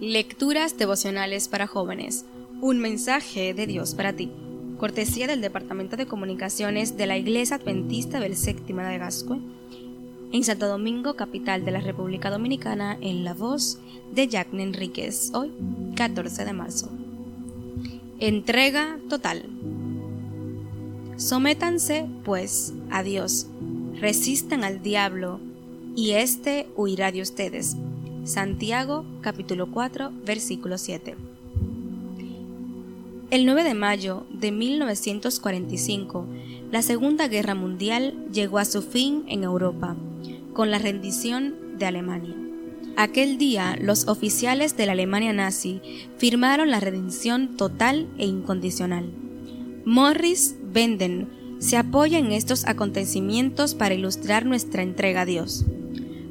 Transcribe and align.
Lecturas 0.00 0.78
devocionales 0.78 1.48
para 1.48 1.66
jóvenes. 1.66 2.24
Un 2.60 2.78
mensaje 2.78 3.52
de 3.52 3.66
Dios 3.66 3.96
para 3.96 4.12
ti. 4.12 4.30
Cortesía 4.78 5.26
del 5.26 5.40
Departamento 5.40 5.96
de 5.96 6.06
Comunicaciones 6.06 6.96
de 6.96 7.08
la 7.08 7.16
Iglesia 7.16 7.56
Adventista 7.56 8.20
del 8.20 8.36
Séptimo 8.36 8.82
de 8.82 8.96
Gascue. 8.96 9.40
En 10.30 10.44
Santo 10.44 10.68
Domingo, 10.68 11.14
capital 11.14 11.64
de 11.64 11.72
la 11.72 11.80
República 11.80 12.30
Dominicana, 12.30 12.96
en 13.00 13.24
la 13.24 13.34
voz 13.34 13.80
de 14.14 14.28
Jackne 14.28 14.62
Enríquez, 14.62 15.32
hoy 15.34 15.50
14 15.96 16.44
de 16.44 16.52
marzo. 16.52 16.90
Entrega 18.20 19.00
total. 19.08 19.46
Sométanse, 21.16 22.06
pues, 22.24 22.72
a 22.90 23.02
Dios, 23.02 23.48
resistan 24.00 24.62
al 24.62 24.80
diablo, 24.80 25.40
y 25.96 26.12
éste 26.12 26.68
huirá 26.76 27.10
de 27.10 27.22
ustedes. 27.22 27.74
Santiago 28.28 29.06
capítulo 29.22 29.70
4 29.70 30.12
versículo 30.26 30.76
7. 30.76 31.16
El 33.30 33.46
9 33.46 33.64
de 33.64 33.72
mayo 33.72 34.26
de 34.30 34.52
1945, 34.52 36.26
la 36.70 36.82
Segunda 36.82 37.26
Guerra 37.28 37.54
Mundial 37.54 38.26
llegó 38.30 38.58
a 38.58 38.66
su 38.66 38.82
fin 38.82 39.24
en 39.28 39.44
Europa, 39.44 39.96
con 40.52 40.70
la 40.70 40.78
rendición 40.78 41.78
de 41.78 41.86
Alemania. 41.86 42.34
Aquel 42.98 43.38
día, 43.38 43.78
los 43.80 44.08
oficiales 44.08 44.76
de 44.76 44.84
la 44.84 44.92
Alemania 44.92 45.32
nazi 45.32 45.80
firmaron 46.18 46.70
la 46.70 46.80
redención 46.80 47.56
total 47.56 48.08
e 48.18 48.26
incondicional. 48.26 49.10
Morris 49.86 50.54
Benden 50.70 51.56
se 51.60 51.78
apoya 51.78 52.18
en 52.18 52.32
estos 52.32 52.66
acontecimientos 52.66 53.74
para 53.74 53.94
ilustrar 53.94 54.44
nuestra 54.44 54.82
entrega 54.82 55.22
a 55.22 55.24
Dios. 55.24 55.64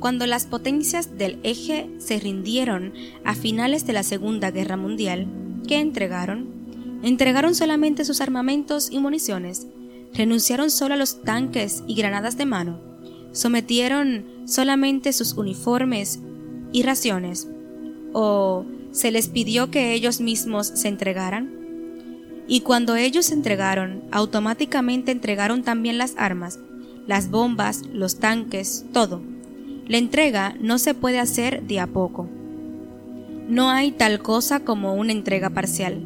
Cuando 0.00 0.26
las 0.26 0.46
potencias 0.46 1.18
del 1.18 1.38
eje 1.42 1.90
se 1.98 2.18
rindieron 2.18 2.94
a 3.22 3.34
finales 3.34 3.86
de 3.86 3.92
la 3.92 4.02
Segunda 4.02 4.50
Guerra 4.50 4.78
Mundial, 4.78 5.26
¿qué 5.68 5.78
entregaron? 5.78 7.00
Entregaron 7.02 7.54
solamente 7.54 8.06
sus 8.06 8.22
armamentos 8.22 8.90
y 8.90 8.98
municiones, 8.98 9.66
renunciaron 10.14 10.70
solo 10.70 10.94
a 10.94 10.96
los 10.96 11.20
tanques 11.20 11.84
y 11.86 11.96
granadas 11.96 12.38
de 12.38 12.46
mano, 12.46 12.80
sometieron 13.32 14.24
solamente 14.46 15.12
sus 15.12 15.34
uniformes 15.34 16.18
y 16.72 16.82
raciones, 16.82 17.46
o 18.14 18.64
se 18.92 19.10
les 19.10 19.28
pidió 19.28 19.70
que 19.70 19.92
ellos 19.92 20.22
mismos 20.22 20.66
se 20.68 20.88
entregaran. 20.88 21.50
Y 22.48 22.62
cuando 22.62 22.96
ellos 22.96 23.26
se 23.26 23.34
entregaron, 23.34 24.02
automáticamente 24.12 25.12
entregaron 25.12 25.62
también 25.62 25.98
las 25.98 26.14
armas, 26.16 26.58
las 27.06 27.30
bombas, 27.30 27.82
los 27.92 28.18
tanques, 28.18 28.86
todo 28.94 29.29
la 29.90 29.98
entrega 29.98 30.54
no 30.60 30.78
se 30.78 30.94
puede 30.94 31.18
hacer 31.18 31.64
de 31.64 31.80
a 31.80 31.88
poco. 31.88 32.28
No 33.48 33.70
hay 33.70 33.90
tal 33.90 34.22
cosa 34.22 34.60
como 34.60 34.94
una 34.94 35.10
entrega 35.10 35.50
parcial. 35.50 36.00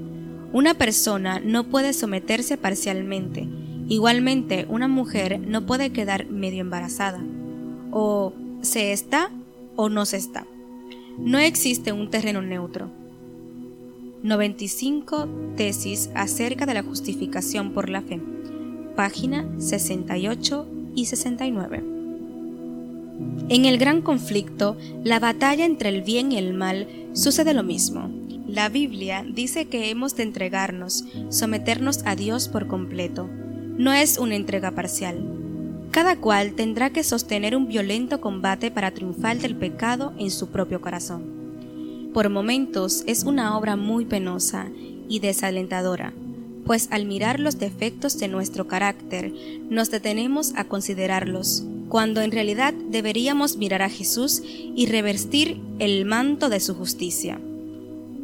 Una 0.55 0.73
persona 0.73 1.39
no 1.39 1.65
puede 1.65 1.93
someterse 1.93 2.57
parcialmente. 2.57 3.47
Igualmente, 3.91 4.65
una 4.71 4.89
mujer 4.89 5.39
no 5.39 5.67
puede 5.67 5.91
quedar 5.91 6.31
medio 6.31 6.63
embarazada. 6.63 7.23
O 7.91 8.33
se 8.63 8.93
está 8.95 9.31
o 9.77 9.91
no 9.91 10.07
se 10.07 10.17
está. 10.17 10.47
No 11.19 11.39
existe 11.39 11.93
un 11.93 12.09
terreno 12.09 12.41
neutro. 12.41 12.91
95 14.23 15.29
tesis 15.59 16.09
acerca 16.15 16.65
de 16.65 16.73
la 16.73 16.83
justificación 16.83 17.75
por 17.75 17.91
la 17.91 18.01
fe. 18.01 18.19
Página 18.97 19.47
68 19.59 20.67
y 20.95 21.05
69. 21.05 21.94
En 23.49 23.65
el 23.65 23.79
gran 23.79 24.03
conflicto, 24.03 24.77
la 25.05 25.21
batalla 25.21 25.65
entre 25.65 25.91
el 25.91 26.03
bien 26.03 26.33
y 26.33 26.39
el 26.39 26.55
mal, 26.55 26.89
sucede 27.13 27.55
lo 27.55 27.63
mismo. 27.63 28.11
La 28.49 28.69
Biblia 28.69 29.25
dice 29.29 29.67
que 29.67 29.91
hemos 29.91 30.17
de 30.17 30.23
entregarnos, 30.23 31.05
someternos 31.29 32.01
a 32.07 32.17
Dios 32.17 32.49
por 32.49 32.67
completo. 32.67 33.29
No 33.77 33.93
es 33.93 34.19
una 34.19 34.35
entrega 34.35 34.71
parcial. 34.73 35.23
Cada 35.91 36.17
cual 36.17 36.55
tendrá 36.55 36.91
que 36.91 37.05
sostener 37.05 37.57
un 37.57 37.69
violento 37.69 38.21
combate 38.21 38.71
para 38.71 38.91
triunfar 38.91 39.39
del 39.39 39.57
pecado 39.57 40.13
en 40.19 40.31
su 40.31 40.49
propio 40.49 40.81
corazón. 40.81 42.11
Por 42.13 42.31
momentos 42.31 43.05
es 43.07 43.25
una 43.25 43.57
obra 43.57 43.77
muy 43.77 44.05
penosa 44.05 44.69
y 45.09 45.21
desalentadora, 45.21 46.13
pues 46.65 46.89
al 46.91 47.07
mirar 47.07 47.41
los 47.41 47.59
defectos 47.59 48.19
de 48.19 48.29
nuestro 48.29 48.67
carácter, 48.67 49.33
nos 49.69 49.91
detenemos 49.91 50.55
a 50.57 50.65
considerarlos 50.65 51.65
cuando 51.89 52.21
en 52.21 52.33
realidad 52.33 52.75
deberíamos 52.75 53.57
mirar 53.57 53.83
a 53.83 53.91
Jesús 53.91 54.43
y 54.45 54.87
revestir 54.87 55.61
el 55.79 56.05
manto 56.05 56.49
de 56.49 56.61
su 56.61 56.75
justicia. 56.75 57.41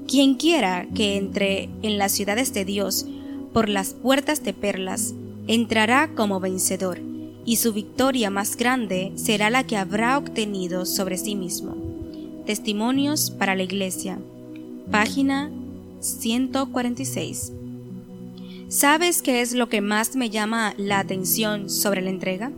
Quien 0.06 0.34
quiera 0.34 0.87
que 0.94 1.16
entre 1.16 1.69
en 1.82 1.98
las 1.98 2.12
ciudades 2.12 2.53
de 2.53 2.65
Dios 2.65 3.06
por 3.53 3.69
las 3.69 3.94
puertas 3.94 4.43
de 4.43 4.53
perlas, 4.53 5.15
entrará 5.47 6.15
como 6.15 6.41
vencedor, 6.41 7.00
y 7.44 7.56
su 7.56 7.72
victoria 7.72 8.31
más 8.31 8.56
grande 8.56 9.12
será 9.16 9.50
la 9.50 9.65
que 9.65 9.77
habrá 9.77 10.19
obtenido 10.19 10.87
sobre 10.87 11.16
sí 11.16 11.34
mismo. 11.34 11.77
Testimonios 12.47 13.31
para 13.31 13.54
la 13.54 13.62
Iglesia. 13.62 14.19
Página 14.91 15.50
146. 16.00 17.53
¿Sabes 18.69 19.22
qué 19.22 19.41
es 19.41 19.53
lo 19.53 19.69
que 19.69 19.81
más 19.81 20.15
me 20.16 20.31
llama 20.31 20.75
la 20.77 21.00
atención 21.00 21.69
sobre 21.69 22.03
la 22.03 22.10
entrega? 22.10 22.53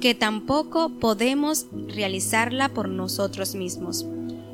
Que 0.00 0.14
tampoco 0.14 0.88
podemos 0.88 1.66
realizarla 1.88 2.70
por 2.70 2.88
nosotros 2.88 3.54
mismos. 3.54 4.06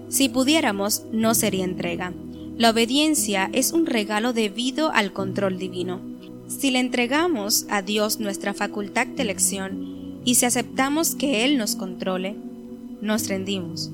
Si 0.08 0.28
pudiéramos, 0.28 1.04
no 1.12 1.34
sería 1.34 1.64
entrega. 1.64 2.12
La 2.58 2.70
obediencia 2.70 3.50
es 3.52 3.72
un 3.72 3.86
regalo 3.86 4.32
debido 4.32 4.90
al 4.92 5.12
control 5.12 5.58
divino. 5.58 6.00
Si 6.48 6.70
le 6.70 6.80
entregamos 6.80 7.66
a 7.70 7.82
Dios 7.82 8.20
nuestra 8.20 8.54
facultad 8.54 9.06
de 9.06 9.22
elección 9.22 10.20
y 10.24 10.36
si 10.36 10.46
aceptamos 10.46 11.14
que 11.14 11.44
Él 11.44 11.58
nos 11.58 11.76
controle, 11.76 12.36
nos 13.00 13.28
rendimos, 13.28 13.90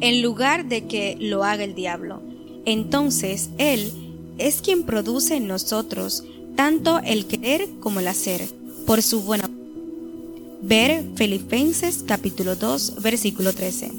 en 0.00 0.22
lugar 0.22 0.66
de 0.66 0.86
que 0.86 1.16
lo 1.20 1.44
haga 1.44 1.64
el 1.64 1.74
diablo. 1.74 2.22
Entonces 2.64 3.50
Él 3.58 3.90
es 4.38 4.60
quien 4.60 4.84
produce 4.84 5.36
en 5.36 5.46
nosotros 5.46 6.24
tanto 6.56 7.00
el 7.04 7.26
querer 7.26 7.68
como 7.80 8.00
el 8.00 8.08
hacer, 8.08 8.42
por 8.86 9.02
su 9.02 9.22
buena 9.22 9.48
Ver 10.68 11.04
Filipenses 11.14 12.02
capítulo 12.04 12.56
2 12.56 13.00
versículo 13.00 13.52
13. 13.52 13.92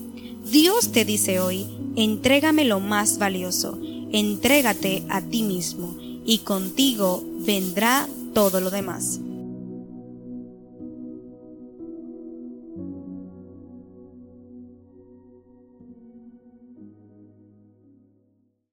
Dios 0.52 0.92
te 0.92 1.06
dice 1.06 1.40
hoy, 1.40 1.66
entrégame 1.96 2.66
lo 2.66 2.82
más 2.82 3.20
valioso, 3.20 3.80
entrégate 4.12 5.04
a 5.08 5.22
ti 5.22 5.44
mismo, 5.44 5.96
y 6.26 6.40
contigo 6.40 7.24
vendrá 7.40 8.10
todo 8.34 8.60
lo 8.60 8.70
demás. 8.70 9.22